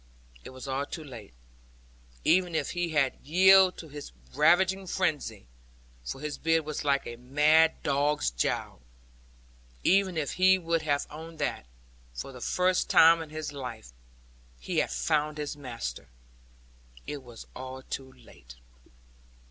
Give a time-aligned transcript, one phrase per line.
[0.43, 1.31] It was all too late.
[2.23, 5.45] Even if he had yielded in his ravening frenzy
[6.03, 8.81] for his beard was like a mad dog's jowl
[9.83, 11.67] even if he would have owned that,
[12.15, 13.93] for the first time in his life,
[14.59, 16.09] he had found his master;
[17.05, 18.55] it was all too late.